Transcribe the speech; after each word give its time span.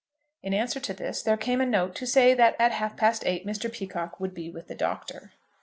In 0.41 0.55
answer 0.55 0.79
to 0.79 0.95
this 0.95 1.21
there 1.21 1.37
came 1.37 1.61
a 1.61 1.65
note 1.67 1.93
to 1.97 2.07
say 2.07 2.33
that 2.33 2.55
at 2.59 2.71
half 2.71 2.97
past 2.97 3.21
eight 3.27 3.45
Mr. 3.45 3.71
Peacocke 3.71 4.19
would 4.19 4.33
be 4.33 4.49
with 4.49 4.67
the 4.67 4.73
Doctor. 4.73 5.29